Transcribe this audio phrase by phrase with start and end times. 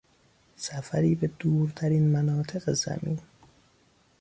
[0.55, 3.19] سفری به دورترین مناطق زمین